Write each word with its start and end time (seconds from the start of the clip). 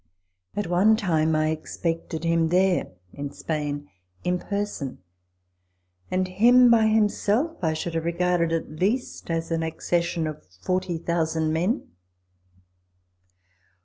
]At 0.57 0.65
one 0.65 0.95
time 0.95 1.35
I 1.35 1.49
expected 1.51 2.23
him 2.23 2.47
there 2.47 2.91
[in 3.13 3.29
Spain] 3.29 3.87
in 4.23 4.39
person, 4.39 4.97
and 6.09 6.27
him 6.27 6.71
by 6.71 6.87
himself 6.87 7.63
I 7.63 7.73
should 7.73 7.93
have 7.93 8.05
regarded 8.05 8.51
at 8.51 8.67
least 8.79 9.29
as 9.29 9.51
an 9.51 9.61
accession 9.61 10.25
of 10.25 10.43
40,000 10.63 11.53
men. 11.53 11.89